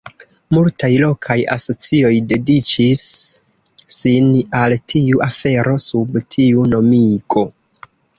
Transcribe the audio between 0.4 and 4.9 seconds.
Multaj lokaj asocioj dediĉis sin al